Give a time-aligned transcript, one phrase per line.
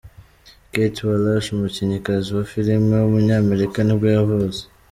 [0.71, 4.61] Kate Walsh, umukinnyikazi wa filime w’umunyamerika nibwo yavutse.